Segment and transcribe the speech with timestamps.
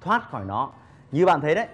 [0.00, 0.70] thoát khỏi nó.
[1.12, 1.66] Như bạn thấy đấy,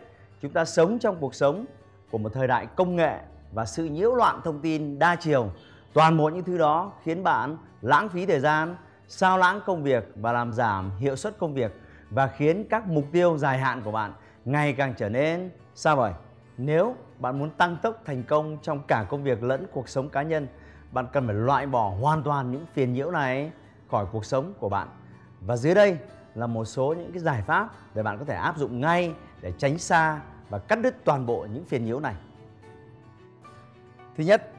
[0.42, 1.64] chúng ta sống trong cuộc sống
[2.10, 3.18] của một thời đại công nghệ
[3.52, 5.50] và sự nhiễu loạn thông tin đa chiều.
[5.92, 8.76] Toàn bộ những thứ đó khiến bạn lãng phí thời gian,
[9.08, 13.04] sao lãng công việc và làm giảm hiệu suất công việc và khiến các mục
[13.12, 14.12] tiêu dài hạn của bạn
[14.44, 16.12] ngày càng trở nên xa vời.
[16.56, 20.22] Nếu bạn muốn tăng tốc thành công trong cả công việc lẫn cuộc sống cá
[20.22, 20.46] nhân,
[20.92, 23.50] bạn cần phải loại bỏ hoàn toàn những phiền nhiễu này
[23.90, 24.88] khỏi cuộc sống của bạn.
[25.40, 25.98] Và dưới đây
[26.34, 29.52] là một số những cái giải pháp để bạn có thể áp dụng ngay để
[29.58, 32.14] tránh xa và cắt đứt toàn bộ những phiền nhiễu này.
[34.16, 34.52] Thứ nhất,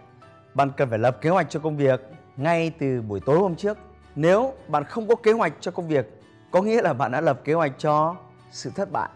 [0.53, 2.01] bạn cần phải lập kế hoạch cho công việc
[2.37, 3.77] ngay từ buổi tối hôm trước.
[4.15, 7.41] Nếu bạn không có kế hoạch cho công việc, có nghĩa là bạn đã lập
[7.43, 8.15] kế hoạch cho
[8.51, 9.09] sự thất bại.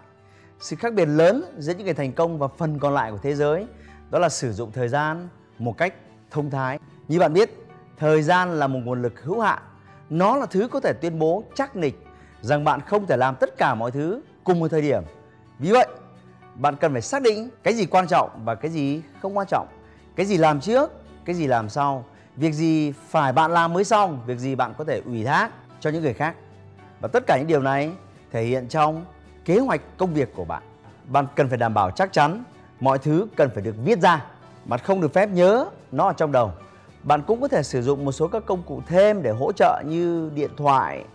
[0.59, 3.35] Sự khác biệt lớn giữa những người thành công và phần còn lại của thế
[3.35, 3.67] giới
[4.09, 5.27] đó là sử dụng thời gian
[5.59, 5.93] một cách
[6.31, 6.79] thông thái.
[7.07, 7.65] Như bạn biết,
[7.97, 9.61] thời gian là một nguồn lực hữu hạn.
[10.09, 12.05] Nó là thứ có thể tuyên bố chắc nịch
[12.41, 15.03] rằng bạn không thể làm tất cả mọi thứ cùng một thời điểm.
[15.59, 15.87] Vì vậy,
[16.55, 19.67] bạn cần phải xác định cái gì quan trọng và cái gì không quan trọng.
[20.15, 20.91] Cái gì làm trước,
[21.25, 22.05] cái gì làm sau.
[22.35, 25.89] Việc gì phải bạn làm mới xong, việc gì bạn có thể ủy thác cho
[25.89, 26.35] những người khác.
[26.99, 27.91] Và tất cả những điều này
[28.31, 29.05] thể hiện trong
[29.45, 30.63] kế hoạch công việc của bạn.
[31.05, 32.43] Bạn cần phải đảm bảo chắc chắn
[32.79, 34.25] mọi thứ cần phải được viết ra.
[34.65, 36.51] Bạn không được phép nhớ nó ở trong đầu.
[37.03, 39.83] Bạn cũng có thể sử dụng một số các công cụ thêm để hỗ trợ
[39.85, 41.05] như điện thoại,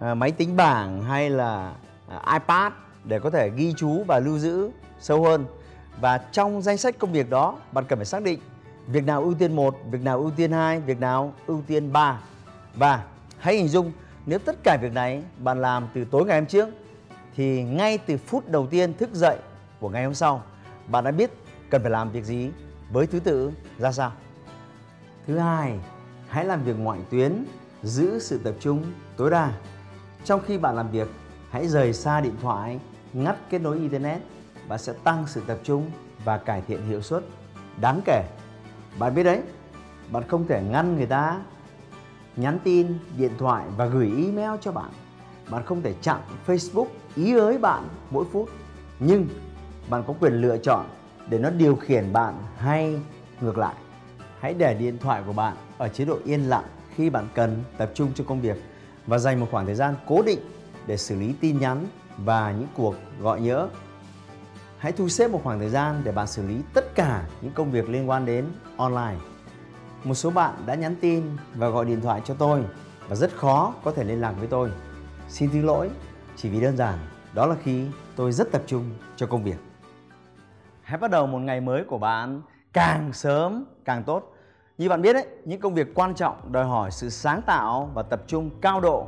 [0.00, 1.74] À, máy tính bảng hay là
[2.08, 2.72] à, iPad
[3.04, 4.70] để có thể ghi chú và lưu giữ
[5.00, 5.44] sâu hơn.
[6.00, 8.40] Và trong danh sách công việc đó, bạn cần phải xác định
[8.86, 12.20] việc nào ưu tiên một, việc nào ưu tiên hai, việc nào ưu tiên ba.
[12.74, 13.04] Và
[13.38, 13.92] hãy hình dung
[14.26, 16.68] nếu tất cả việc này bạn làm từ tối ngày hôm trước
[17.36, 19.36] thì ngay từ phút đầu tiên thức dậy
[19.80, 20.42] của ngày hôm sau,
[20.86, 21.30] bạn đã biết
[21.70, 22.50] cần phải làm việc gì
[22.92, 24.12] với thứ tự ra sao.
[25.26, 25.78] Thứ hai,
[26.28, 27.44] hãy làm việc ngoại tuyến,
[27.82, 29.52] giữ sự tập trung tối đa.
[30.24, 31.08] Trong khi bạn làm việc,
[31.50, 32.80] hãy rời xa điện thoại,
[33.12, 34.22] ngắt kết nối internet
[34.68, 35.90] và sẽ tăng sự tập trung
[36.24, 37.24] và cải thiện hiệu suất
[37.80, 38.24] đáng kể.
[38.98, 39.42] Bạn biết đấy,
[40.10, 41.40] bạn không thể ngăn người ta
[42.36, 44.90] nhắn tin, điện thoại và gửi email cho bạn.
[45.50, 48.48] Bạn không thể chặn Facebook ý ới bạn mỗi phút.
[48.98, 49.26] Nhưng
[49.90, 50.86] bạn có quyền lựa chọn
[51.28, 53.00] để nó điều khiển bạn hay
[53.40, 53.74] ngược lại.
[54.40, 56.64] Hãy để điện thoại của bạn ở chế độ yên lặng
[56.94, 58.56] khi bạn cần tập trung cho công việc
[59.06, 60.40] và dành một khoảng thời gian cố định
[60.86, 61.86] để xử lý tin nhắn
[62.18, 63.68] và những cuộc gọi nhỡ.
[64.78, 67.70] Hãy thu xếp một khoảng thời gian để bạn xử lý tất cả những công
[67.70, 68.44] việc liên quan đến
[68.76, 69.16] online.
[70.04, 71.24] Một số bạn đã nhắn tin
[71.54, 72.64] và gọi điện thoại cho tôi
[73.08, 74.70] và rất khó có thể liên lạc với tôi.
[75.28, 75.90] Xin thứ lỗi,
[76.36, 76.98] chỉ vì đơn giản
[77.34, 77.86] đó là khi
[78.16, 78.84] tôi rất tập trung
[79.16, 79.58] cho công việc.
[80.82, 84.36] Hãy bắt đầu một ngày mới của bạn càng sớm càng tốt
[84.80, 88.02] như bạn biết đấy, những công việc quan trọng đòi hỏi sự sáng tạo và
[88.02, 89.06] tập trung cao độ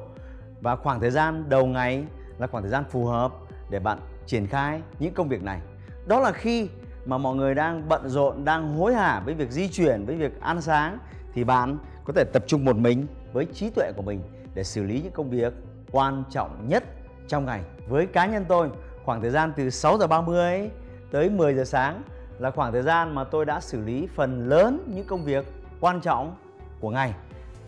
[0.61, 2.05] và khoảng thời gian đầu ngày
[2.39, 3.33] là khoảng thời gian phù hợp
[3.71, 5.61] để bạn triển khai những công việc này.
[6.07, 6.69] Đó là khi
[7.05, 10.41] mà mọi người đang bận rộn, đang hối hả với việc di chuyển, với việc
[10.41, 10.99] ăn sáng
[11.35, 14.23] thì bạn có thể tập trung một mình với trí tuệ của mình
[14.55, 15.53] để xử lý những công việc
[15.93, 16.85] quan trọng nhất
[17.29, 17.61] trong ngày.
[17.89, 18.71] Với cá nhân tôi,
[19.05, 20.71] khoảng thời gian từ 6 giờ 30
[21.11, 22.03] tới 10 giờ sáng
[22.39, 25.47] là khoảng thời gian mà tôi đã xử lý phần lớn những công việc
[25.83, 26.37] quan trọng
[26.81, 27.15] của ngày.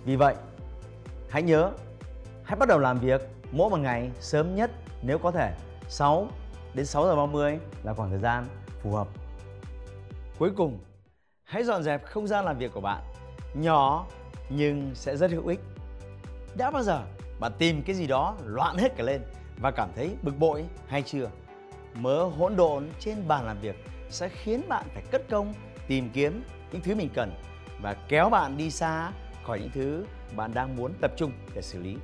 [0.04, 0.34] Vì vậy,
[1.30, 1.70] hãy nhớ,
[2.44, 3.20] hãy bắt đầu làm việc
[3.52, 4.70] mỗi một ngày sớm nhất
[5.02, 5.54] nếu có thể
[5.88, 6.28] 6
[6.75, 8.47] đến 6 giờ 30 là khoảng thời gian
[8.82, 9.08] phù hợp.
[10.38, 10.78] Cuối cùng,
[11.44, 13.02] hãy dọn dẹp không gian làm việc của bạn.
[13.54, 14.06] Nhỏ
[14.48, 15.60] nhưng sẽ rất hữu ích.
[16.56, 17.02] Đã bao giờ
[17.40, 19.22] bạn tìm cái gì đó loạn hết cả lên
[19.58, 21.31] và cảm thấy bực bội hay chưa?
[21.94, 23.76] Mớ hỗn độn trên bàn làm việc
[24.10, 25.55] sẽ khiến bạn phải cất công
[25.88, 27.32] tìm kiếm những thứ mình cần
[27.84, 29.12] và kéo bạn đi xa
[29.46, 30.04] khỏi những thứ
[30.36, 31.96] bạn đang muốn tập trung để xử lý.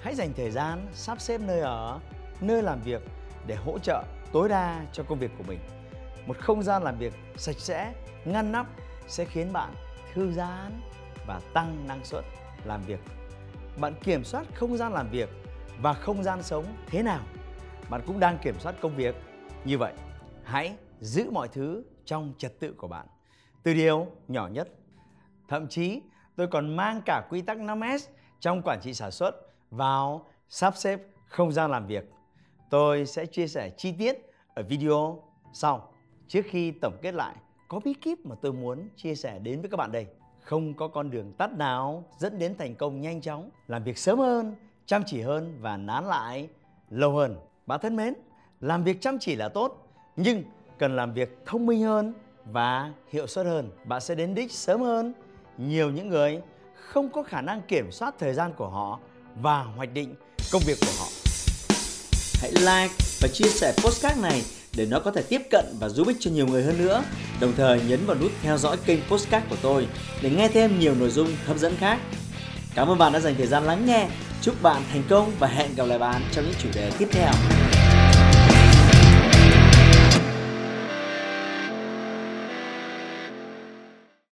[0.00, 2.00] Hãy dành thời gian sắp xếp nơi ở,
[2.40, 3.02] nơi làm việc
[3.46, 4.02] để hỗ trợ
[4.32, 5.58] tối đa cho công việc của mình.
[6.26, 7.92] Một không gian làm việc sạch sẽ,
[8.24, 8.66] ngăn nắp
[9.06, 9.74] sẽ khiến bạn
[10.14, 10.80] thư giãn
[11.26, 12.24] và tăng năng suất
[12.64, 13.00] làm việc.
[13.80, 15.28] Bạn kiểm soát không gian làm việc
[15.82, 17.20] và không gian sống thế nào?
[17.90, 19.14] Bạn cũng đang kiểm soát công việc
[19.64, 19.92] như vậy.
[20.44, 23.06] Hãy giữ mọi thứ trong trật tự của bạn.
[23.62, 24.68] Từ điều nhỏ nhất
[25.48, 26.00] Thậm chí
[26.36, 27.98] tôi còn mang cả quy tắc 5S
[28.40, 29.34] trong quản trị sản xuất
[29.70, 32.12] vào sắp xếp không gian làm việc.
[32.70, 34.18] Tôi sẽ chia sẻ chi tiết
[34.54, 35.92] ở video sau.
[36.28, 37.36] Trước khi tổng kết lại,
[37.68, 40.06] có bí kíp mà tôi muốn chia sẻ đến với các bạn đây.
[40.40, 44.18] Không có con đường tắt nào dẫn đến thành công nhanh chóng, làm việc sớm
[44.18, 44.56] hơn,
[44.86, 46.48] chăm chỉ hơn và nán lại
[46.90, 47.36] lâu hơn.
[47.66, 48.14] Bạn thân mến,
[48.60, 50.42] làm việc chăm chỉ là tốt, nhưng
[50.78, 52.14] cần làm việc thông minh hơn
[52.44, 53.70] và hiệu suất hơn.
[53.84, 55.14] Bạn sẽ đến đích sớm hơn.
[55.58, 56.38] Nhiều những người
[56.74, 58.98] không có khả năng kiểm soát thời gian của họ
[59.36, 60.14] và hoạch định
[60.52, 61.06] công việc của họ.
[62.40, 64.42] Hãy like và chia sẻ postcard này
[64.76, 67.02] để nó có thể tiếp cận và giúp ích cho nhiều người hơn nữa.
[67.40, 69.88] Đồng thời nhấn vào nút theo dõi kênh postcard của tôi
[70.22, 71.98] để nghe thêm nhiều nội dung hấp dẫn khác.
[72.74, 74.08] Cảm ơn bạn đã dành thời gian lắng nghe.
[74.42, 77.32] Chúc bạn thành công và hẹn gặp lại bạn trong những chủ đề tiếp theo.